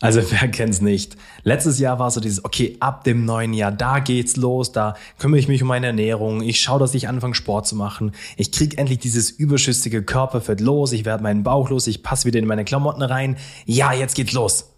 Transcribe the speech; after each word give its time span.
Also 0.00 0.20
wer 0.30 0.48
kennt's 0.48 0.80
nicht? 0.80 1.16
Letztes 1.42 1.78
Jahr 1.78 1.98
war 1.98 2.10
so 2.10 2.20
dieses, 2.20 2.44
okay, 2.44 2.76
ab 2.80 3.04
dem 3.04 3.24
neuen 3.24 3.52
Jahr, 3.52 3.72
da 3.72 3.98
geht's 3.98 4.36
los, 4.36 4.72
da 4.72 4.94
kümmere 5.18 5.40
ich 5.40 5.48
mich 5.48 5.62
um 5.62 5.68
meine 5.68 5.88
Ernährung, 5.88 6.42
ich 6.42 6.60
schaue, 6.60 6.78
dass 6.78 6.94
ich 6.94 7.08
anfange 7.08 7.34
Sport 7.34 7.66
zu 7.66 7.76
machen, 7.76 8.12
ich 8.36 8.52
krieg 8.52 8.78
endlich 8.78 8.98
dieses 8.98 9.30
überschüssige 9.30 10.02
Körperfett 10.02 10.60
los, 10.60 10.92
ich 10.92 11.04
werde 11.04 11.22
meinen 11.22 11.42
Bauch 11.42 11.70
los, 11.70 11.86
ich 11.86 12.02
passe 12.02 12.26
wieder 12.26 12.38
in 12.38 12.46
meine 12.46 12.64
Klamotten 12.64 13.02
rein. 13.02 13.36
Ja, 13.66 13.92
jetzt 13.92 14.14
geht's 14.14 14.32
los. 14.32 14.72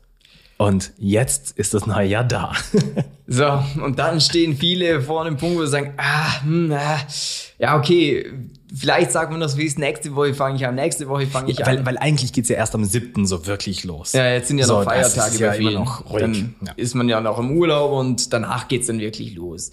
Und 0.56 0.92
jetzt 0.98 1.52
ist 1.52 1.72
das 1.72 1.86
neue 1.86 2.06
Jahr 2.06 2.24
da. 2.24 2.52
so, 3.26 3.62
und 3.82 3.98
dann 3.98 4.20
stehen 4.20 4.54
viele 4.58 5.00
vor 5.00 5.22
einem 5.22 5.38
Punkt, 5.38 5.56
wo 5.56 5.64
sie 5.64 5.70
sagen, 5.70 5.94
ah, 5.96 6.42
hm, 6.42 6.70
ah, 6.72 6.98
ja, 7.58 7.78
okay, 7.78 8.30
vielleicht 8.74 9.12
sagt 9.12 9.30
man 9.32 9.40
das, 9.40 9.56
wie 9.56 9.64
ist 9.64 9.78
nächste 9.78 10.14
Woche 10.14 10.34
fange 10.34 10.56
ich 10.56 10.66
an, 10.66 10.74
nächste 10.74 11.08
Woche 11.08 11.26
fange 11.26 11.50
ich 11.50 11.58
ja, 11.58 11.66
an. 11.66 11.78
Weil, 11.78 11.86
weil 11.86 11.98
eigentlich 11.98 12.32
geht's 12.32 12.48
ja 12.48 12.56
erst 12.56 12.74
am 12.74 12.84
7. 12.84 13.26
so 13.26 13.46
wirklich 13.46 13.84
los. 13.84 14.12
Ja, 14.12 14.28
jetzt 14.32 14.48
sind 14.48 14.58
ja 14.58 14.66
so, 14.66 14.78
noch 14.78 14.84
Feiertage 14.84 15.38
ja 15.38 15.50
bei 15.50 15.56
vielen. 15.58 15.74
noch 15.74 16.08
ruhig. 16.10 16.20
Dann 16.20 16.54
Ja. 16.66 16.72
ist 16.76 16.94
man 16.94 17.08
ja 17.08 17.20
noch 17.20 17.38
im 17.38 17.50
Urlaub 17.56 17.92
und 17.92 18.32
danach 18.32 18.68
geht's 18.68 18.86
dann 18.86 19.00
wirklich 19.00 19.34
los. 19.34 19.70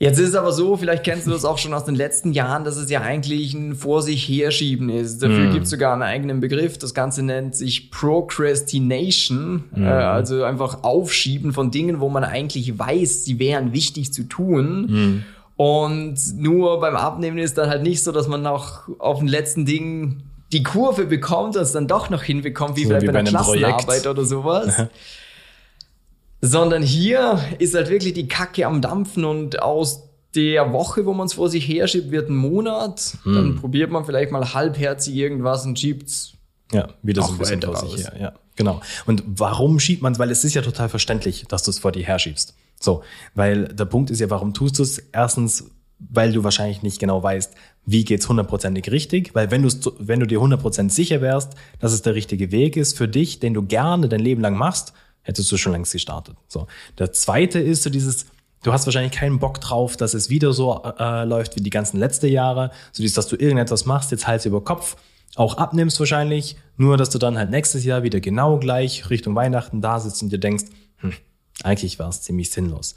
Jetzt 0.00 0.20
ist 0.20 0.28
es 0.28 0.34
aber 0.36 0.52
so, 0.52 0.76
vielleicht 0.76 1.02
kennst 1.02 1.26
du 1.26 1.32
das 1.32 1.44
auch 1.44 1.58
schon 1.58 1.74
aus 1.74 1.84
den 1.84 1.96
letzten 1.96 2.32
Jahren, 2.32 2.62
dass 2.62 2.76
es 2.76 2.88
ja 2.88 3.00
eigentlich 3.00 3.52
ein 3.52 3.74
Vor 3.74 4.00
sich 4.00 4.28
herschieben 4.28 4.90
ist. 4.90 5.20
Dafür 5.20 5.46
Mhm. 5.46 5.52
gibt's 5.54 5.70
sogar 5.70 5.92
einen 5.92 6.02
eigenen 6.02 6.38
Begriff. 6.38 6.78
Das 6.78 6.94
Ganze 6.94 7.24
nennt 7.24 7.56
sich 7.56 7.90
Procrastination, 7.90 9.64
Mhm. 9.74 9.84
äh, 9.84 9.88
also 9.88 10.44
einfach 10.44 10.84
Aufschieben 10.84 11.52
von 11.52 11.70
Dingen, 11.72 11.98
wo 12.00 12.08
man 12.08 12.22
eigentlich 12.24 12.78
weiß, 12.78 13.24
sie 13.24 13.38
wären 13.40 13.72
wichtig 13.72 14.12
zu 14.12 14.22
tun. 14.24 14.86
Mhm. 14.88 15.24
Und 15.58 16.36
nur 16.36 16.78
beim 16.78 16.94
Abnehmen 16.94 17.36
ist 17.36 17.58
dann 17.58 17.68
halt 17.68 17.82
nicht 17.82 18.04
so, 18.04 18.12
dass 18.12 18.28
man 18.28 18.42
noch 18.42 18.88
auf 19.00 19.18
den 19.18 19.26
letzten 19.26 19.66
Ding 19.66 20.22
die 20.52 20.62
Kurve 20.62 21.06
bekommt 21.06 21.56
und 21.56 21.62
es 21.62 21.72
dann 21.72 21.88
doch 21.88 22.10
noch 22.10 22.22
hinbekommt, 22.22 22.76
wie 22.76 22.84
So 22.84 22.90
vielleicht 22.90 23.08
wie 23.08 23.12
bei 23.12 23.18
einer 23.18 23.28
einem 23.28 23.42
Projekt. 23.42 23.78
Klassenarbeit 23.78 24.06
oder 24.06 24.24
sowas. 24.24 24.72
Sondern 26.40 26.84
hier 26.84 27.40
ist 27.58 27.74
halt 27.74 27.90
wirklich 27.90 28.12
die 28.12 28.28
Kacke 28.28 28.66
am 28.66 28.80
Dampfen 28.80 29.24
und 29.24 29.60
aus 29.60 30.04
der 30.36 30.72
Woche, 30.72 31.04
wo 31.06 31.12
man 31.12 31.26
es 31.26 31.32
vor 31.32 31.50
sich 31.50 31.66
herschiebt, 31.66 32.12
wird 32.12 32.30
ein 32.30 32.36
Monat. 32.36 33.16
Hm. 33.24 33.34
Dann 33.34 33.56
probiert 33.56 33.90
man 33.90 34.04
vielleicht 34.04 34.30
mal 34.30 34.54
halbherzig 34.54 35.12
irgendwas 35.16 35.66
und 35.66 35.76
schiebt's. 35.76 36.34
Ja, 36.70 36.90
wieder 37.02 37.22
so 37.22 37.32
ein 37.32 37.38
bisschen 37.38 37.62
vor 37.62 37.76
sich 37.78 38.04
her. 38.04 38.12
Ja, 38.20 38.32
genau. 38.54 38.80
Und 39.06 39.24
warum 39.26 39.80
schiebt 39.80 40.02
man 40.02 40.12
es? 40.12 40.20
Weil 40.20 40.30
es 40.30 40.44
ist 40.44 40.54
ja 40.54 40.62
total 40.62 40.88
verständlich, 40.88 41.46
dass 41.48 41.64
du 41.64 41.72
es 41.72 41.80
vor 41.80 41.90
dir 41.90 42.04
herschiebst. 42.04 42.54
So, 42.80 43.02
weil 43.34 43.68
der 43.68 43.84
Punkt 43.86 44.10
ist 44.10 44.20
ja, 44.20 44.30
warum 44.30 44.54
tust 44.54 44.78
du 44.78 44.82
es? 44.82 44.98
Erstens, 44.98 45.70
weil 45.98 46.32
du 46.32 46.44
wahrscheinlich 46.44 46.82
nicht 46.82 47.00
genau 47.00 47.22
weißt, 47.22 47.54
wie 47.84 48.04
geht's 48.04 48.28
hundertprozentig 48.28 48.90
richtig. 48.90 49.34
Weil 49.34 49.50
wenn 49.50 49.62
du 49.62 49.68
wenn 49.98 50.20
du 50.20 50.26
dir 50.26 50.40
hundertprozentig 50.40 50.94
sicher 50.94 51.20
wärst, 51.20 51.54
dass 51.80 51.92
es 51.92 52.02
der 52.02 52.14
richtige 52.14 52.52
Weg 52.52 52.76
ist 52.76 52.96
für 52.96 53.08
dich, 53.08 53.40
den 53.40 53.54
du 53.54 53.62
gerne 53.62 54.08
dein 54.08 54.20
Leben 54.20 54.40
lang 54.40 54.56
machst, 54.56 54.92
hättest 55.22 55.50
du 55.50 55.56
schon 55.56 55.72
längst 55.72 55.92
gestartet. 55.92 56.36
So. 56.46 56.66
Der 56.98 57.12
zweite 57.12 57.58
ist 57.58 57.82
so 57.82 57.90
dieses, 57.90 58.26
du 58.62 58.72
hast 58.72 58.86
wahrscheinlich 58.86 59.12
keinen 59.12 59.38
Bock 59.38 59.60
drauf, 59.60 59.96
dass 59.96 60.14
es 60.14 60.30
wieder 60.30 60.52
so 60.52 60.82
äh, 60.98 61.24
läuft 61.24 61.56
wie 61.56 61.60
die 61.60 61.70
ganzen 61.70 61.98
letzten 61.98 62.28
Jahre. 62.28 62.70
So 62.92 63.02
dieses, 63.02 63.14
dass 63.14 63.28
du 63.28 63.36
irgendetwas 63.36 63.84
machst, 63.84 64.10
jetzt 64.10 64.26
Hals 64.26 64.46
über 64.46 64.62
Kopf, 64.62 64.96
auch 65.36 65.56
abnimmst 65.58 66.00
wahrscheinlich, 66.00 66.56
nur 66.76 66.96
dass 66.96 67.10
du 67.10 67.18
dann 67.18 67.38
halt 67.38 67.50
nächstes 67.50 67.84
Jahr 67.84 68.02
wieder 68.02 68.20
genau 68.20 68.58
gleich 68.58 69.10
Richtung 69.10 69.34
Weihnachten 69.34 69.80
da 69.80 70.00
sitzt 70.00 70.22
und 70.22 70.30
dir 70.30 70.38
denkst, 70.38 70.64
hm, 70.98 71.12
eigentlich 71.62 71.98
war 71.98 72.08
es 72.08 72.22
ziemlich 72.22 72.50
sinnlos. 72.50 72.94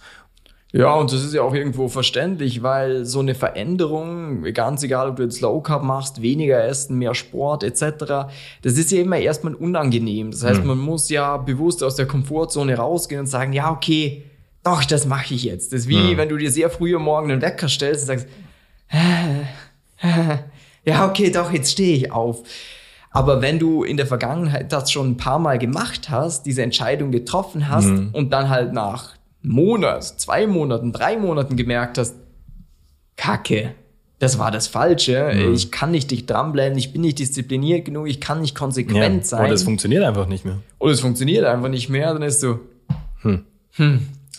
Ja, 0.73 0.93
und 0.95 1.11
das 1.11 1.21
ist 1.23 1.33
ja 1.33 1.41
auch 1.41 1.53
irgendwo 1.53 1.89
verständlich, 1.89 2.63
weil 2.63 3.03
so 3.03 3.19
eine 3.19 3.35
Veränderung, 3.35 4.43
ganz 4.53 4.83
egal, 4.83 5.09
ob 5.09 5.17
du 5.17 5.23
jetzt 5.23 5.41
Low 5.41 5.59
Carb 5.59 5.83
machst, 5.83 6.21
weniger 6.21 6.63
essen, 6.63 6.97
mehr 6.97 7.13
Sport 7.13 7.63
etc., 7.63 8.31
das 8.61 8.77
ist 8.77 8.89
ja 8.91 9.01
immer 9.01 9.17
erstmal 9.17 9.53
unangenehm. 9.53 10.31
Das 10.31 10.43
heißt, 10.43 10.63
man 10.63 10.77
muss 10.77 11.09
ja 11.09 11.35
bewusst 11.35 11.83
aus 11.83 11.95
der 11.95 12.05
Komfortzone 12.05 12.77
rausgehen 12.77 13.21
und 13.21 13.27
sagen, 13.27 13.51
ja, 13.51 13.69
okay, 13.69 14.23
doch, 14.63 14.85
das 14.85 15.05
mache 15.05 15.33
ich 15.33 15.43
jetzt. 15.43 15.73
Das 15.73 15.81
ist 15.81 15.87
wie, 15.89 16.15
wenn 16.15 16.29
du 16.29 16.37
dir 16.37 16.51
sehr 16.51 16.69
früh 16.69 16.95
am 16.95 17.03
Morgen 17.03 17.31
einen 17.31 17.41
Wecker 17.41 17.67
stellst 17.67 18.03
und 18.03 18.07
sagst, 18.07 18.27
ja, 20.85 21.09
okay, 21.09 21.31
doch, 21.31 21.51
jetzt 21.51 21.71
stehe 21.71 21.97
ich 21.97 22.11
auf. 22.11 22.43
Aber 23.13 23.41
wenn 23.41 23.59
du 23.59 23.83
in 23.83 23.97
der 23.97 24.07
Vergangenheit 24.07 24.71
das 24.71 24.91
schon 24.91 25.11
ein 25.11 25.17
paar 25.17 25.37
Mal 25.37 25.59
gemacht 25.59 26.09
hast, 26.09 26.45
diese 26.45 26.63
Entscheidung 26.63 27.11
getroffen 27.11 27.67
hast 27.69 27.87
und 28.13 28.31
dann 28.31 28.49
halt 28.49 28.73
nach 28.73 29.13
Monat, 29.41 30.03
zwei 30.03 30.47
Monaten, 30.47 30.91
drei 30.93 31.17
Monaten 31.17 31.57
gemerkt 31.57 31.97
hast, 31.97 32.15
Kacke, 33.17 33.75
das 34.19 34.37
war 34.39 34.51
das 34.51 34.67
Falsche, 34.67 35.31
ich 35.53 35.71
kann 35.71 35.91
nicht 35.91 36.09
dicht 36.11 36.29
dranbleiben, 36.29 36.77
ich 36.77 36.93
bin 36.93 37.01
nicht 37.01 37.19
diszipliniert 37.19 37.85
genug, 37.85 38.07
ich 38.07 38.21
kann 38.21 38.39
nicht 38.39 38.55
konsequent 38.55 39.25
sein. 39.25 39.45
Und 39.45 39.51
es 39.51 39.63
funktioniert 39.63 40.03
einfach 40.03 40.27
nicht 40.27 40.45
mehr. 40.45 40.59
und 40.77 40.89
es 40.91 41.01
funktioniert 41.01 41.43
einfach 41.45 41.69
nicht 41.69 41.89
mehr, 41.89 42.13
dann 42.13 42.21
ist 42.21 42.39
so, 42.39 42.59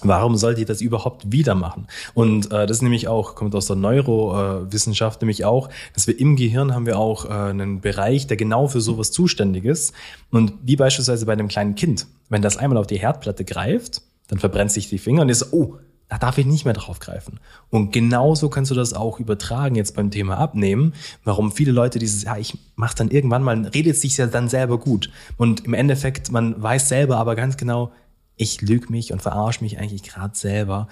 Warum 0.09 0.37
sollte 0.37 0.61
ich 0.61 0.67
das 0.67 0.81
überhaupt 0.81 1.31
wieder 1.31 1.55
machen? 1.55 1.87
Und 2.15 2.47
äh, 2.47 2.67
das 2.67 2.79
ist 2.79 2.83
nämlich 2.83 3.09
auch, 3.09 3.35
kommt 3.35 3.55
aus 3.55 3.67
der 3.67 3.77
Neurowissenschaft 3.77 5.21
nämlich 5.23 5.45
auch, 5.45 5.69
dass 5.95 6.07
wir 6.07 6.19
im 6.19 6.37
Gehirn 6.37 6.75
haben 6.75 6.87
wir 6.87 6.99
auch 6.99 7.25
äh, 7.25 7.29
einen 7.29 7.81
Bereich, 7.81 8.27
der 8.27 8.37
genau 8.37 8.69
für 8.69 8.81
sowas 8.81 9.13
zuständig 9.13 9.65
ist. 9.65 9.93
Und 10.31 10.55
wie 10.63 10.77
beispielsweise 10.77 11.27
bei 11.27 11.33
einem 11.33 11.49
kleinen 11.49 11.75
Kind, 11.75 12.07
wenn 12.29 12.43
das 12.43 12.57
einmal 12.57 12.79
auf 12.79 12.87
die 12.87 12.99
Herdplatte 12.99 13.45
greift, 13.45 14.03
dann 14.29 14.39
verbrennt 14.39 14.73
sich 14.73 14.89
die 14.89 14.99
Finger 14.99 15.23
und 15.23 15.29
ist 15.29 15.53
oh, 15.53 15.79
da 16.13 16.19
darf 16.19 16.37
ich 16.37 16.45
nicht 16.45 16.67
mehr 16.67 16.75
drauf 16.75 17.01
greifen. 17.01 17.41
Und 17.71 17.91
genauso 17.91 18.51
kannst 18.51 18.71
du 18.71 18.75
das 18.75 18.93
auch 18.93 19.19
übertragen 19.19 19.77
jetzt 19.77 19.97
beim 19.97 20.11
Thema 20.11 20.37
Abnehmen. 20.37 20.93
Warum 21.25 21.51
viele 21.51 21.73
Leute 21.73 21.99
dieses, 21.99 22.25
ja, 22.25 22.37
ich 22.37 22.59
mach 22.77 22.93
dann 22.93 23.11
irgendwann 23.11 23.43
mal, 23.43 23.67
redet 23.69 23.97
sich 23.97 24.19
ja 24.19 24.27
dann 24.27 24.51
selber 24.51 24.79
gut. 24.79 25.11
Und 25.39 25.65
im 25.65 25.73
Endeffekt, 25.73 26.31
man 26.31 26.63
weiß 26.63 26.91
selber 26.91 27.17
aber 27.17 27.35
ganz 27.35 27.57
genau, 27.57 27.93
ich 28.37 28.61
lüge 28.61 28.91
mich 28.91 29.13
und 29.13 29.23
verarsche 29.23 29.63
mich 29.63 29.79
eigentlich 29.79 30.03
gerade 30.03 30.37
selber. 30.37 30.89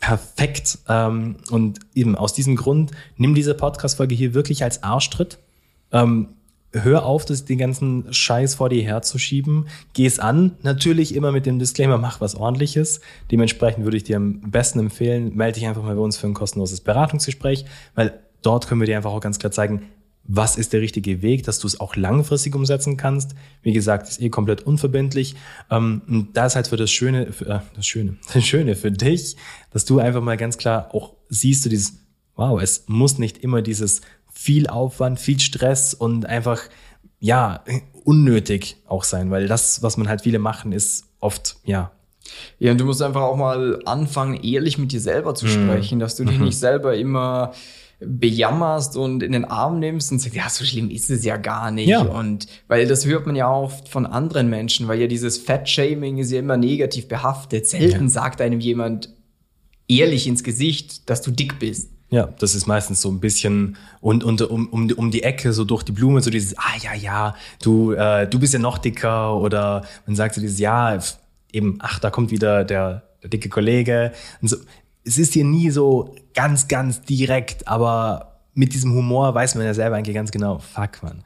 Perfekt. 0.00 0.78
Ähm, 0.88 1.36
und 1.50 1.80
eben 1.94 2.16
aus 2.16 2.32
diesem 2.32 2.56
Grund, 2.56 2.90
nimm 3.16 3.34
diese 3.34 3.54
Podcast-Folge 3.54 4.14
hier 4.14 4.34
wirklich 4.34 4.64
als 4.64 4.82
Arschtritt. 4.82 5.38
Ähm, 5.92 6.28
hör 6.72 7.06
auf, 7.06 7.24
das, 7.24 7.44
den 7.44 7.58
ganzen 7.58 8.12
Scheiß 8.12 8.56
vor 8.56 8.68
dir 8.68 8.82
herzuschieben. 8.82 9.68
Geh 9.92 10.06
es 10.06 10.18
an. 10.18 10.56
Natürlich 10.62 11.14
immer 11.14 11.32
mit 11.32 11.46
dem 11.46 11.58
Disclaimer, 11.58 11.98
mach 11.98 12.20
was 12.20 12.34
ordentliches. 12.34 13.00
Dementsprechend 13.30 13.84
würde 13.84 13.96
ich 13.96 14.04
dir 14.04 14.16
am 14.16 14.40
besten 14.50 14.80
empfehlen, 14.80 15.34
melde 15.36 15.60
dich 15.60 15.68
einfach 15.68 15.82
mal 15.82 15.94
bei 15.94 16.02
uns 16.02 16.16
für 16.16 16.26
ein 16.26 16.34
kostenloses 16.34 16.80
Beratungsgespräch, 16.80 17.64
weil 17.94 18.20
dort 18.42 18.66
können 18.66 18.80
wir 18.80 18.86
dir 18.86 18.96
einfach 18.96 19.12
auch 19.12 19.20
ganz 19.20 19.38
klar 19.38 19.52
zeigen, 19.52 19.82
was 20.28 20.56
ist 20.56 20.72
der 20.72 20.80
richtige 20.80 21.22
Weg, 21.22 21.44
dass 21.44 21.58
du 21.58 21.66
es 21.66 21.80
auch 21.80 21.96
langfristig 21.96 22.54
umsetzen 22.54 22.96
kannst. 22.96 23.34
Wie 23.62 23.72
gesagt, 23.72 24.08
ist 24.08 24.20
eh 24.20 24.28
komplett 24.28 24.62
unverbindlich. 24.62 25.36
Ähm, 25.70 26.02
und 26.08 26.36
da 26.36 26.46
ist 26.46 26.56
halt 26.56 26.68
für 26.68 26.76
das 26.76 26.90
Schöne, 26.90 27.32
für, 27.32 27.46
äh, 27.46 27.60
das 27.74 27.86
Schöne, 27.86 28.16
das 28.34 28.44
Schöne 28.44 28.76
für 28.76 28.90
dich, 28.90 29.36
dass 29.70 29.84
du 29.84 29.98
einfach 29.98 30.22
mal 30.22 30.36
ganz 30.36 30.58
klar 30.58 30.94
auch 30.94 31.14
siehst 31.28 31.64
du 31.64 31.68
dieses, 31.68 31.94
wow, 32.34 32.60
es 32.60 32.84
muss 32.86 33.18
nicht 33.18 33.38
immer 33.38 33.62
dieses 33.62 34.00
viel 34.32 34.66
Aufwand, 34.68 35.18
viel 35.18 35.40
Stress 35.40 35.94
und 35.94 36.26
einfach, 36.26 36.60
ja, 37.18 37.64
unnötig 38.04 38.76
auch 38.86 39.04
sein, 39.04 39.30
weil 39.30 39.48
das, 39.48 39.82
was 39.82 39.96
man 39.96 40.08
halt 40.08 40.22
viele 40.22 40.38
machen, 40.38 40.72
ist 40.72 41.04
oft, 41.20 41.56
ja, 41.64 41.92
Ja, 42.58 42.72
und 42.72 42.78
du 42.78 42.84
musst 42.84 43.02
einfach 43.02 43.22
auch 43.22 43.36
mal 43.36 43.80
anfangen, 43.86 44.34
ehrlich 44.42 44.78
mit 44.78 44.92
dir 44.92 45.00
selber 45.00 45.34
zu 45.34 45.46
sprechen, 45.46 45.98
dass 45.98 46.16
du 46.16 46.24
dich 46.24 46.38
nicht 46.38 46.58
selber 46.58 46.96
immer 46.96 47.52
bejammerst 48.00 48.96
und 48.96 49.22
in 49.22 49.32
den 49.32 49.44
Arm 49.44 49.78
nimmst 49.78 50.12
und 50.12 50.18
sagst, 50.18 50.36
ja, 50.36 50.48
so 50.50 50.64
schlimm 50.64 50.90
ist 50.90 51.10
es 51.10 51.24
ja 51.24 51.36
gar 51.38 51.70
nicht. 51.70 51.88
Ja. 51.88 52.02
Und 52.02 52.46
weil 52.68 52.86
das 52.86 53.06
hört 53.06 53.26
man 53.26 53.36
ja 53.36 53.50
oft 53.50 53.88
von 53.88 54.04
anderen 54.04 54.50
Menschen, 54.50 54.86
weil 54.86 55.00
ja 55.00 55.06
dieses 55.06 55.38
Fat-Shaming 55.38 56.18
ist 56.18 56.30
ja 56.30 56.40
immer 56.40 56.56
negativ 56.56 57.08
behaftet. 57.08 57.66
Selten 57.66 58.04
Ja. 58.04 58.08
sagt 58.10 58.40
einem 58.40 58.60
jemand 58.60 59.14
ehrlich 59.88 60.26
ins 60.26 60.44
Gesicht, 60.44 61.08
dass 61.08 61.22
du 61.22 61.30
dick 61.30 61.58
bist. 61.58 61.90
Ja, 62.10 62.28
das 62.38 62.54
ist 62.54 62.66
meistens 62.66 63.00
so 63.00 63.10
ein 63.10 63.18
bisschen 63.18 63.76
und, 64.00 64.22
und 64.22 64.40
um, 64.42 64.68
um, 64.68 64.90
um 64.92 65.10
die 65.10 65.24
Ecke, 65.24 65.52
so 65.52 65.64
durch 65.64 65.82
die 65.82 65.90
Blume, 65.92 66.20
so 66.20 66.30
dieses, 66.30 66.56
ah 66.56 66.76
ja, 66.80 66.94
ja, 66.94 67.34
du, 67.62 67.92
äh, 67.92 68.28
du 68.28 68.38
bist 68.38 68.52
ja 68.52 68.60
noch 68.60 68.78
dicker 68.78 69.36
oder 69.40 69.84
man 70.06 70.14
sagt 70.14 70.36
so 70.36 70.40
dieses, 70.40 70.60
ja, 70.60 70.98
eben, 71.52 71.78
ach, 71.80 71.98
da 71.98 72.10
kommt 72.10 72.30
wieder 72.30 72.62
der, 72.64 73.02
der 73.22 73.30
dicke 73.30 73.48
Kollege. 73.48 74.12
Und 74.40 74.48
so. 74.48 74.56
Es 75.06 75.18
ist 75.18 75.32
hier 75.34 75.44
nie 75.44 75.70
so 75.70 76.14
ganz, 76.34 76.68
ganz 76.68 77.00
direkt, 77.02 77.66
aber 77.68 78.40
mit 78.54 78.74
diesem 78.74 78.92
Humor 78.94 79.34
weiß 79.34 79.54
man 79.54 79.64
ja 79.64 79.72
selber 79.74 79.96
eigentlich 79.96 80.16
ganz 80.16 80.30
genau, 80.30 80.58
fuck, 80.58 81.02
man. 81.02 81.22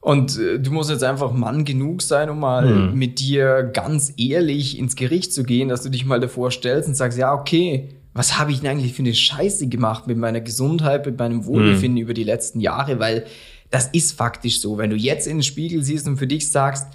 Und 0.00 0.38
äh, 0.38 0.58
du 0.58 0.70
musst 0.72 0.90
jetzt 0.90 1.02
einfach 1.04 1.32
Mann 1.32 1.64
genug 1.64 2.02
sein, 2.02 2.30
um 2.30 2.40
mal 2.40 2.68
Hm. 2.68 2.94
mit 2.98 3.18
dir 3.20 3.62
ganz 3.72 4.12
ehrlich 4.16 4.78
ins 4.78 4.96
Gericht 4.96 5.32
zu 5.32 5.42
gehen, 5.44 5.68
dass 5.68 5.82
du 5.82 5.88
dich 5.88 6.04
mal 6.04 6.20
davor 6.20 6.50
stellst 6.50 6.88
und 6.88 6.94
sagst, 6.94 7.18
ja, 7.18 7.32
okay, 7.32 7.88
was 8.12 8.38
habe 8.38 8.50
ich 8.50 8.60
denn 8.60 8.70
eigentlich 8.70 8.94
für 8.94 9.02
eine 9.02 9.14
Scheiße 9.14 9.68
gemacht 9.68 10.06
mit 10.06 10.16
meiner 10.16 10.40
Gesundheit, 10.40 11.06
mit 11.06 11.18
meinem 11.18 11.40
Hm. 11.40 11.46
Wohlbefinden 11.46 11.98
über 12.00 12.14
die 12.14 12.24
letzten 12.24 12.60
Jahre? 12.60 12.98
Weil 12.98 13.26
das 13.70 13.88
ist 13.88 14.12
faktisch 14.12 14.60
so. 14.60 14.78
Wenn 14.78 14.90
du 14.90 14.96
jetzt 14.96 15.26
in 15.26 15.38
den 15.38 15.42
Spiegel 15.42 15.82
siehst 15.82 16.06
und 16.06 16.16
für 16.18 16.26
dich 16.26 16.50
sagst, 16.50 16.86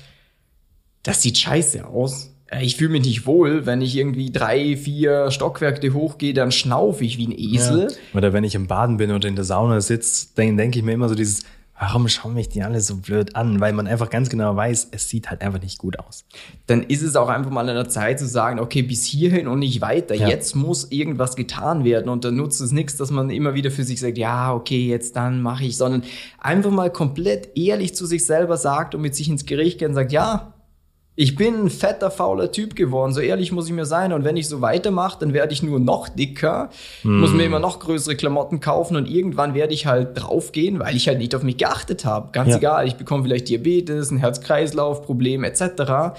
das 1.03 1.21
sieht 1.21 1.37
scheiße 1.37 1.85
aus. 1.85 2.33
Äh, 2.51 2.63
Ich 2.63 2.75
fühle 2.77 2.91
mich 2.91 3.05
nicht 3.05 3.25
wohl, 3.25 3.65
wenn 3.65 3.81
ich 3.81 3.97
irgendwie 3.97 4.31
drei, 4.31 4.77
vier 4.77 5.31
Stockwerke 5.31 5.93
hochgehe, 5.93 6.33
dann 6.33 6.51
schnaufe 6.51 7.03
ich 7.03 7.17
wie 7.17 7.27
ein 7.27 7.37
Esel. 7.37 7.87
Oder 8.13 8.33
wenn 8.33 8.43
ich 8.43 8.55
im 8.55 8.67
Baden 8.67 8.97
bin 8.97 9.11
oder 9.11 9.27
in 9.27 9.35
der 9.35 9.45
Sauna 9.45 9.81
sitze, 9.81 10.27
dann 10.35 10.57
denke 10.57 10.79
ich 10.79 10.85
mir 10.85 10.93
immer 10.93 11.09
so 11.09 11.15
dieses, 11.15 11.43
warum 11.81 12.07
schauen 12.07 12.35
mich 12.35 12.47
die 12.47 12.61
alle 12.61 12.79
so 12.79 12.97
blöd 12.97 13.35
an? 13.35 13.59
Weil 13.59 13.73
man 13.73 13.87
einfach 13.87 14.11
ganz 14.11 14.29
genau 14.29 14.55
weiß, 14.55 14.89
es 14.91 15.09
sieht 15.09 15.31
halt 15.31 15.41
einfach 15.41 15.61
nicht 15.61 15.79
gut 15.79 15.97
aus. 15.97 16.25
Dann 16.67 16.83
ist 16.83 17.01
es 17.01 17.15
auch 17.15 17.27
einfach 17.27 17.49
mal 17.49 17.67
an 17.67 17.75
der 17.75 17.89
Zeit 17.89 18.19
zu 18.19 18.27
sagen, 18.27 18.59
okay, 18.59 18.83
bis 18.83 19.03
hierhin 19.05 19.47
und 19.47 19.59
nicht 19.59 19.81
weiter. 19.81 20.13
Ja. 20.13 20.27
Jetzt 20.27 20.55
muss 20.55 20.91
irgendwas 20.91 21.35
getan 21.35 21.83
werden 21.83 22.09
und 22.09 22.23
dann 22.23 22.35
nutzt 22.35 22.61
es 22.61 22.71
nichts, 22.71 22.97
dass 22.97 23.09
man 23.09 23.31
immer 23.31 23.55
wieder 23.55 23.71
für 23.71 23.83
sich 23.83 23.99
sagt, 23.99 24.19
ja, 24.19 24.53
okay, 24.53 24.87
jetzt 24.87 25.15
dann 25.15 25.41
mache 25.41 25.63
ich, 25.63 25.75
sondern 25.75 26.03
einfach 26.37 26.69
mal 26.69 26.91
komplett 26.91 27.57
ehrlich 27.57 27.95
zu 27.95 28.05
sich 28.05 28.25
selber 28.25 28.57
sagt 28.57 28.93
und 28.93 29.01
mit 29.01 29.15
sich 29.15 29.27
ins 29.27 29.45
Gericht 29.47 29.79
geht 29.79 29.89
und 29.89 29.95
sagt, 29.95 30.11
ja, 30.11 30.53
ich 31.15 31.35
bin 31.35 31.65
ein 31.65 31.69
fetter, 31.69 32.09
fauler 32.09 32.51
Typ 32.51 32.75
geworden, 32.75 33.11
so 33.11 33.19
ehrlich 33.19 33.51
muss 33.51 33.67
ich 33.67 33.73
mir 33.73 33.85
sein. 33.85 34.13
Und 34.13 34.23
wenn 34.23 34.37
ich 34.37 34.47
so 34.47 34.61
weitermache, 34.61 35.19
dann 35.19 35.33
werde 35.33 35.51
ich 35.51 35.61
nur 35.61 35.79
noch 35.79 36.07
dicker, 36.07 36.69
mm. 37.03 37.19
muss 37.19 37.33
mir 37.33 37.43
immer 37.43 37.59
noch 37.59 37.79
größere 37.79 38.15
Klamotten 38.15 38.61
kaufen 38.61 38.95
und 38.95 39.09
irgendwann 39.09 39.53
werde 39.53 39.73
ich 39.73 39.85
halt 39.85 40.11
draufgehen, 40.15 40.79
weil 40.79 40.95
ich 40.95 41.07
halt 41.07 41.17
nicht 41.17 41.35
auf 41.35 41.43
mich 41.43 41.57
geachtet 41.57 42.05
habe. 42.05 42.29
Ganz 42.31 42.51
ja. 42.51 42.57
egal, 42.57 42.87
ich 42.87 42.95
bekomme 42.95 43.23
vielleicht 43.23 43.49
Diabetes, 43.49 44.09
ein 44.09 44.17
Herz-Kreislauf-Problem 44.17 45.43
etc. 45.43 45.61
Ja. 45.61 46.13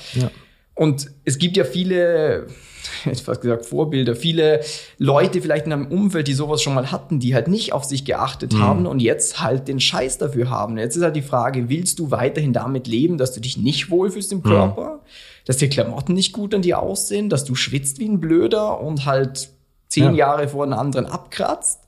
Und 0.75 1.11
es 1.25 1.39
gibt 1.39 1.57
ja 1.57 1.65
viele 1.65 2.47
hätte 3.05 3.23
fast 3.23 3.41
gesagt 3.41 3.67
Vorbilder, 3.67 4.15
viele 4.15 4.61
Leute 4.99 5.41
vielleicht 5.41 5.67
in 5.67 5.73
einem 5.73 5.87
Umfeld, 5.87 6.29
die 6.29 6.35
sowas 6.35 6.63
schon 6.63 6.75
mal 6.75 6.91
hatten, 6.91 7.21
die 7.21 7.35
halt 7.35 7.49
nicht 7.49 7.73
auf 7.73 7.85
sich 7.85 8.05
geachtet 8.05 8.53
mhm. 8.53 8.63
haben 8.63 8.87
und 8.87 9.01
jetzt 9.01 9.41
halt 9.41 9.69
den 9.69 9.81
Scheiß 9.81 10.19
dafür 10.19 10.51
haben. 10.51 10.79
Jetzt 10.79 10.97
ist 10.97 11.03
halt 11.03 11.17
die 11.17 11.23
Frage, 11.23 11.69
willst 11.69 11.99
du 11.99 12.11
weiterhin 12.11 12.53
damit 12.53 12.87
leben, 12.87 13.19
dass 13.19 13.33
du 13.33 13.41
dich 13.41 13.57
nicht 13.57 13.91
wohlfühlst 13.91 14.33
im 14.33 14.39
mhm. 14.39 14.43
Körper, 14.43 14.95
mhm. 14.97 15.07
dass 15.45 15.57
dir 15.59 15.69
Klamotten 15.69 16.15
nicht 16.15 16.33
gut 16.33 16.55
an 16.55 16.63
dir 16.63 16.81
aussehen, 16.81 17.29
dass 17.29 17.45
du 17.45 17.55
schwitzt 17.55 17.99
wie 17.99 18.09
ein 18.09 18.21
Blöder 18.21 18.81
und 18.81 19.07
halt 19.07 19.51
zehn 19.89 20.15
ja. 20.15 20.29
Jahre 20.29 20.49
vor 20.49 20.67
den 20.67 20.73
anderen 20.73 21.07
abkratzt? 21.07 21.81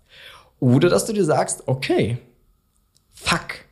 Oder 0.61 0.89
dass 0.89 1.05
du 1.05 1.13
dir 1.13 1.25
sagst, 1.25 1.65
okay, 1.67 2.19
fuck, 3.13 3.63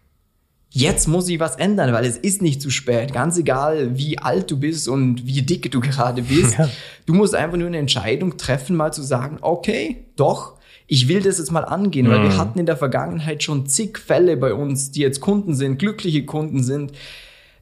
jetzt 0.73 1.07
muss 1.07 1.29
ich 1.29 1.39
was 1.39 1.57
ändern, 1.57 1.93
weil 1.93 2.05
es 2.07 2.17
ist 2.17 2.41
nicht 2.41 2.63
zu 2.63 2.71
spät. 2.71 3.13
Ganz 3.13 3.37
egal, 3.37 3.97
wie 3.97 4.19
alt 4.19 4.51
du 4.51 4.59
bist 4.59 4.89
und 4.89 5.27
wie 5.27 5.43
dick 5.43 5.71
du 5.71 5.81
gerade 5.81 6.23
bist. 6.23 6.57
Ja. 6.59 6.69
Du 7.07 7.15
musst 7.15 7.35
einfach 7.35 7.57
nur 7.57 7.67
eine 7.67 7.79
Entscheidung 7.79 8.37
treffen, 8.37 8.77
mal 8.77 8.93
zu 8.93 9.03
sagen, 9.03 9.39
okay, 9.41 10.05
doch, 10.17 10.59
ich 10.87 11.09
will 11.09 11.23
das 11.23 11.39
jetzt 11.39 11.51
mal 11.51 11.65
angehen, 11.65 12.07
mhm. 12.07 12.11
weil 12.11 12.23
wir 12.23 12.31
mhm. 12.31 12.39
hatten 12.39 12.59
in 12.59 12.67
der 12.67 12.77
Vergangenheit 12.77 13.43
schon 13.43 13.67
zig 13.67 13.99
Fälle 13.99 14.37
bei 14.37 14.53
uns, 14.55 14.91
die 14.91 15.01
jetzt 15.01 15.21
Kunden 15.21 15.55
sind, 15.55 15.79
glückliche 15.79 16.25
Kunden 16.25 16.63
sind, 16.63 16.93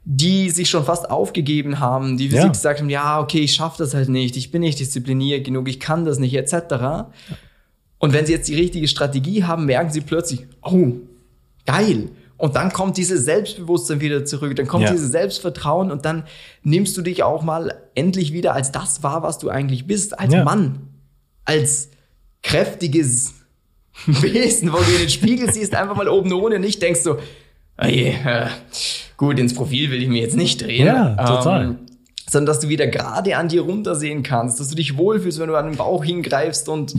die 0.03 0.49
sich 0.49 0.69
schon 0.69 0.83
fast 0.83 1.09
aufgegeben 1.09 1.79
haben, 1.79 2.17
die 2.17 2.27
ja. 2.27 2.41
sich 2.41 2.51
gesagt 2.51 2.81
haben, 2.81 2.89
ja, 2.89 3.19
okay, 3.19 3.39
ich 3.39 3.53
schaffe 3.53 3.77
das 3.79 3.93
halt 3.93 4.09
nicht, 4.09 4.35
ich 4.35 4.51
bin 4.51 4.61
nicht 4.61 4.79
diszipliniert 4.79 5.45
genug, 5.45 5.69
ich 5.69 5.79
kann 5.79 6.05
das 6.05 6.19
nicht, 6.19 6.33
etc. 6.33 6.53
Ja. 6.71 7.11
Und 7.99 8.13
wenn 8.13 8.25
sie 8.25 8.33
jetzt 8.33 8.49
die 8.49 8.55
richtige 8.55 8.87
Strategie 8.87 9.43
haben, 9.43 9.65
merken 9.65 9.91
sie 9.91 10.01
plötzlich, 10.01 10.45
oh, 10.61 10.93
geil, 11.65 12.09
und 12.41 12.55
dann 12.55 12.73
kommt 12.73 12.97
dieses 12.97 13.23
Selbstbewusstsein 13.23 14.01
wieder 14.01 14.25
zurück, 14.25 14.55
dann 14.55 14.65
kommt 14.67 14.85
ja. 14.85 14.91
dieses 14.91 15.11
Selbstvertrauen 15.11 15.91
und 15.91 16.05
dann 16.05 16.23
nimmst 16.63 16.97
du 16.97 17.03
dich 17.03 17.21
auch 17.21 17.43
mal 17.43 17.75
endlich 17.93 18.33
wieder 18.33 18.55
als 18.55 18.71
das 18.71 19.03
wahr, 19.03 19.21
was 19.21 19.37
du 19.37 19.49
eigentlich 19.49 19.85
bist, 19.85 20.19
als 20.19 20.33
ja. 20.33 20.43
Mann, 20.43 20.89
als 21.45 21.89
kräftiges 22.41 23.35
Wesen, 24.07 24.73
wo 24.73 24.77
du 24.77 24.91
in 24.91 25.01
den 25.01 25.09
Spiegel 25.09 25.53
siehst, 25.53 25.75
einfach 25.75 25.95
mal 25.95 26.09
oben 26.09 26.33
ohne 26.33 26.57
nicht 26.57 26.81
denkst 26.81 27.01
so, 27.01 27.19
oh 27.79 27.85
je, 27.85 28.09
äh, 28.09 28.47
gut, 29.17 29.37
ins 29.37 29.53
Profil 29.53 29.91
will 29.91 30.01
ich 30.01 30.09
mir 30.09 30.23
jetzt 30.23 30.35
nicht 30.35 30.61
drehen. 30.61 30.87
Ja, 30.87 31.15
total. 31.23 31.63
Ähm, 31.63 31.77
sondern 32.27 32.47
dass 32.47 32.59
du 32.59 32.69
wieder 32.69 32.87
gerade 32.87 33.37
an 33.37 33.49
dir 33.49 33.61
runtersehen 33.61 34.23
kannst, 34.23 34.59
dass 34.59 34.69
du 34.69 34.75
dich 34.75 34.97
wohlfühlst, 34.97 35.37
wenn 35.37 35.49
du 35.49 35.55
an 35.57 35.67
den 35.67 35.77
Bauch 35.77 36.03
hingreifst 36.03 36.69
und 36.69 36.95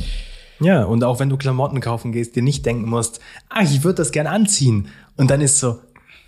ja, 0.62 0.85
und 0.85 1.05
auch 1.05 1.20
wenn 1.20 1.29
du 1.29 1.37
Klamotten 1.37 1.81
kaufen 1.81 2.12
gehst, 2.12 2.37
dir 2.37 2.43
nicht 2.43 2.64
denken 2.67 2.88
musst, 2.88 3.20
ah, 3.49 3.62
ich 3.62 3.85
würde 3.85 3.97
das 3.97 4.12
gern 4.12 4.26
anziehen. 4.26 4.88
Und 5.17 5.31
dann 5.31 5.41
ist 5.41 5.59
so, 5.59 5.79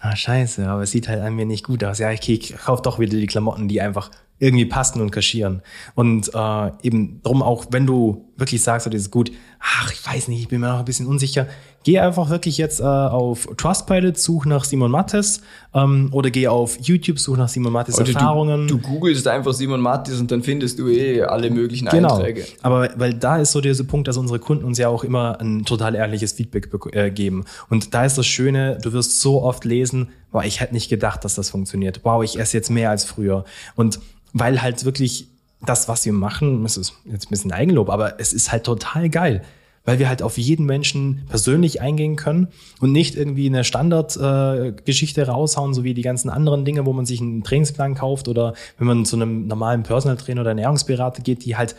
ah, 0.01 0.15
scheiße, 0.15 0.69
aber 0.69 0.83
es 0.83 0.91
sieht 0.91 1.09
halt 1.09 1.23
an 1.23 1.35
mir 1.35 1.47
nicht 1.47 1.65
gut 1.65 1.83
aus. 1.85 1.99
Ja, 1.99 2.11
ich, 2.13 2.29
ich 2.29 2.57
kaufe 2.57 2.83
doch 2.83 2.99
wieder 2.99 3.17
die 3.19 3.27
Klamotten, 3.27 3.69
die 3.69 3.81
einfach 3.81 4.11
irgendwie 4.39 4.67
passen 4.67 5.01
und 5.01 5.11
kaschieren. 5.11 5.63
Und 5.95 6.31
äh, 6.35 6.71
eben 6.83 7.23
drum 7.23 7.43
auch, 7.43 7.67
wenn 7.71 7.87
du 7.87 8.29
wirklich 8.37 8.63
sagst, 8.63 8.87
das 8.87 8.95
ist 8.95 9.11
gut, 9.11 9.33
ach, 9.61 9.93
ich 9.93 10.07
weiß 10.07 10.29
nicht, 10.29 10.41
ich 10.41 10.49
bin 10.49 10.61
mir 10.61 10.69
noch 10.69 10.81
ein 10.81 10.85
bisschen 10.85 11.07
unsicher, 11.07 11.47
geh 11.85 12.01
einfach 12.01 12.31
wirklich 12.31 12.59
jetzt 12.59 12.81
äh, 12.81 12.85
auf 12.85 13.49
Trustpilot, 13.57 14.19
such 14.19 14.47
nach 14.47 14.65
Simon 14.65 14.91
Mattes 14.91 15.43
ähm, 15.75 16.09
oder 16.13 16.31
geh 16.31 16.49
auf 16.49 16.79
YouTube, 16.81 17.19
such 17.19 17.37
nach 17.37 17.49
Simon 17.49 17.73
Mattes 17.73 17.99
oder 18.01 18.09
Erfahrungen. 18.09 18.67
Du, 18.67 18.79
du 18.79 18.89
googelst 18.89 19.29
einfach 19.29 19.53
Simon 19.53 19.81
Mattes 19.81 20.19
und 20.19 20.31
dann 20.31 20.43
findest 20.43 20.79
du 20.79 20.89
eh 20.89 21.23
alle 21.23 21.51
möglichen 21.51 21.89
genau. 21.89 22.17
Einträge. 22.17 22.47
Aber 22.63 22.89
weil 22.97 23.15
da 23.15 23.37
ist 23.37 23.53
so 23.53 23.61
dieser 23.61 23.85
Punkt, 23.85 24.09
dass 24.09 24.17
unsere 24.17 24.39
Kunden 24.39 24.65
uns 24.65 24.79
ja 24.79 24.89
auch 24.89 25.05
immer 25.05 25.41
ein 25.41 25.65
total 25.65 25.95
ehrliches 25.95 26.33
Feedback 26.33 26.71
äh, 26.93 27.11
geben. 27.11 27.45
Und 27.69 27.95
da 27.95 28.05
ist 28.05 28.19
das 28.19 28.27
Schöne, 28.27 28.79
du 28.83 28.93
wirst 28.93 29.21
so 29.21 29.43
oft 29.43 29.65
lesen, 29.65 30.09
wow, 30.33 30.43
ich 30.45 30.61
hätte 30.61 30.75
nicht 30.75 30.89
gedacht, 30.89 31.25
dass 31.25 31.35
das 31.35 31.51
funktioniert. 31.51 32.01
Wow, 32.03 32.25
ich 32.25 32.39
esse 32.41 32.57
jetzt 32.57 32.71
mehr 32.71 32.91
als 32.91 33.05
früher. 33.05 33.45
Und 33.77 34.01
weil 34.33 34.63
halt 34.63 34.85
wirklich 34.85 35.29
das, 35.65 35.89
was 35.89 36.05
wir 36.05 36.13
machen, 36.13 36.63
das 36.63 36.77
ist 36.77 36.95
jetzt 37.05 37.27
ein 37.27 37.31
bisschen 37.31 37.53
Eigenlob, 37.53 37.91
aber 37.91 38.21
es 38.21 38.33
ist 38.33 38.53
halt 38.53 38.65
total 38.65 39.09
geil, 39.09 39.43
weil 39.85 39.99
wir 39.99 40.09
halt 40.09 40.23
auf 40.23 40.39
jeden 40.39 40.67
Menschen 40.67 41.25
persönlich 41.29 41.81
eingehen 41.81 42.17
können 42.17 42.49
und 42.81 42.93
nicht 42.93 43.17
irgendwie 43.17 43.47
eine 43.47 43.65
Standardgeschichte 43.65 45.21
äh, 45.21 45.25
raushauen, 45.25 45.75
so 45.75 45.85
wie 45.85 45.95
die 45.95 46.03
ganzen 46.03 46.31
anderen 46.31 46.65
Dinge, 46.65 46.87
wo 46.87 46.93
man 46.93 47.07
sich 47.07 47.21
einen 47.21 47.45
Trainingsplan 47.45 47.95
kauft 47.95 48.29
oder 48.29 48.55
wenn 48.79 48.87
man 48.87 49.05
zu 49.05 49.17
einem 49.17 49.47
normalen 49.47 49.83
Personal 49.83 50.17
Trainer 50.17 50.41
oder 50.41 50.51
Ernährungsberater 50.51 51.23
geht, 51.23 51.45
die 51.45 51.57
halt 51.57 51.77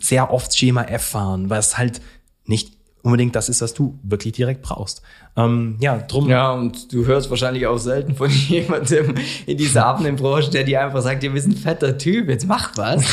sehr 0.00 0.32
oft 0.32 0.56
Schema 0.56 0.82
F 0.84 1.02
fahren, 1.02 1.50
was 1.50 1.78
halt 1.78 2.00
nicht 2.44 2.72
unbedingt 3.02 3.36
das 3.36 3.48
ist, 3.48 3.62
was 3.62 3.72
du 3.72 3.96
wirklich 4.02 4.32
direkt 4.32 4.62
brauchst. 4.62 5.00
Ähm, 5.36 5.76
ja, 5.78 5.98
drum. 5.98 6.28
Ja, 6.28 6.50
und 6.50 6.92
du 6.92 7.06
hörst 7.06 7.30
wahrscheinlich 7.30 7.68
auch 7.68 7.78
selten 7.78 8.16
von 8.16 8.28
jemandem 8.48 9.14
in 9.46 9.56
dieser 9.56 9.86
Abnehmbranche, 9.86 10.50
der 10.50 10.64
dir 10.64 10.84
einfach 10.84 11.02
sagt, 11.02 11.22
du 11.22 11.30
bist 11.30 11.46
ein 11.46 11.56
fetter 11.56 11.96
Typ, 11.96 12.28
jetzt 12.28 12.48
mach 12.48 12.76
was. 12.76 13.04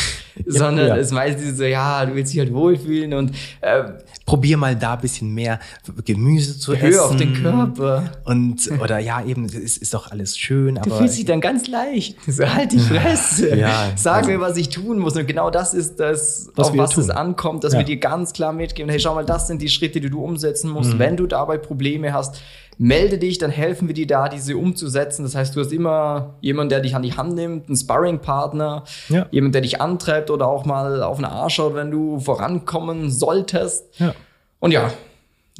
Sondern 0.45 0.87
ja. 0.87 0.97
es 0.97 1.11
meistens 1.11 1.57
so, 1.57 1.63
ja, 1.63 2.05
du 2.05 2.15
willst 2.15 2.33
dich 2.33 2.39
halt 2.39 2.53
wohlfühlen 2.53 3.13
und 3.13 3.31
äh, 3.61 3.83
probier 4.25 4.57
mal 4.57 4.75
da 4.75 4.95
bisschen 4.95 5.33
mehr 5.33 5.59
Gemüse 6.05 6.57
zu 6.57 6.75
Höhe 6.75 6.89
essen. 6.89 6.99
auf 6.99 7.15
den 7.15 7.33
Körper. 7.33 8.11
Und, 8.25 8.69
oder 8.81 8.99
ja, 8.99 9.23
eben, 9.23 9.45
es 9.45 9.77
ist 9.77 9.93
doch 9.93 10.11
alles 10.11 10.37
schön, 10.37 10.77
aber. 10.77 10.89
Du 10.89 10.95
fühlst 10.97 11.17
dich 11.17 11.25
dann 11.25 11.41
ganz 11.41 11.67
leicht. 11.67 12.17
So 12.27 12.51
halt 12.51 12.71
die 12.71 12.79
Fresse. 12.79 13.55
ja, 13.55 13.91
Sag 13.95 14.17
also, 14.17 14.31
mir, 14.31 14.39
was 14.39 14.57
ich 14.57 14.69
tun 14.69 14.99
muss. 14.99 15.15
Und 15.15 15.27
genau 15.27 15.49
das 15.49 15.73
ist 15.73 15.99
das, 15.99 16.49
was 16.55 16.69
auf 16.69 16.77
was 16.77 16.91
tun. 16.91 17.03
es 17.03 17.09
ankommt, 17.09 17.63
dass 17.63 17.73
ja. 17.73 17.79
wir 17.79 17.85
dir 17.85 17.97
ganz 17.97 18.33
klar 18.33 18.53
mitgeben, 18.53 18.89
hey, 18.89 18.99
schau 18.99 19.13
mal, 19.13 19.25
das 19.25 19.47
sind 19.47 19.61
die 19.61 19.69
Schritte, 19.69 20.01
die 20.01 20.09
du 20.09 20.23
umsetzen 20.23 20.69
musst. 20.69 20.93
Mhm. 20.93 20.99
Wenn 20.99 21.17
du 21.17 21.27
dabei 21.27 21.57
Probleme 21.57 22.13
hast, 22.13 22.41
melde 22.77 23.17
dich, 23.17 23.37
dann 23.37 23.51
helfen 23.51 23.87
wir 23.87 23.95
dir 23.95 24.07
da, 24.07 24.29
diese 24.29 24.57
umzusetzen. 24.57 25.23
Das 25.23 25.35
heißt, 25.35 25.55
du 25.55 25.59
hast 25.59 25.71
immer 25.71 26.35
jemanden, 26.41 26.69
der 26.69 26.79
dich 26.79 26.95
an 26.95 27.01
die 27.01 27.13
Hand 27.13 27.35
nimmt, 27.35 27.67
einen 27.67 27.75
Sparring-Partner, 27.75 28.83
ja. 29.09 29.27
jemand, 29.31 29.55
der 29.55 29.61
dich 29.61 29.81
antreibt 29.81 30.29
oder 30.29 30.47
auch 30.47 30.65
mal 30.65 31.03
auf 31.03 31.17
den 31.17 31.25
Arsch 31.25 31.55
schaut, 31.55 31.75
wenn 31.75 31.91
du 31.91 32.19
vorankommen 32.19 33.09
solltest. 33.09 33.99
Ja. 33.99 34.13
Und 34.59 34.71
ja, 34.71 34.91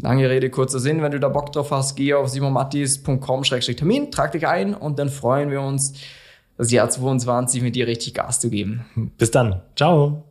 lange 0.02 0.30
Rede, 0.30 0.50
kurzer 0.50 0.80
Sinn. 0.80 1.02
Wenn 1.02 1.12
du 1.12 1.20
da 1.20 1.30
Bock 1.30 1.52
drauf 1.52 1.72
hast, 1.72 1.96
geh 1.96 2.14
auf 2.14 2.30
simonmattis.com-termin, 2.30 4.12
trag 4.12 4.32
dich 4.32 4.48
ein 4.48 4.74
und 4.74 5.00
dann 5.00 5.10
freuen 5.10 5.52
wir 5.52 5.62
uns, 5.62 5.94
das 6.58 6.72
Jahr 6.72 6.90
22 6.90 7.62
mit 7.62 7.76
dir 7.76 7.88
richtig 7.88 8.14
Gas 8.14 8.40
zu 8.40 8.50
geben. 8.50 8.86
Bis 9.18 9.32
dann. 9.32 9.62
Ciao. 9.76 10.24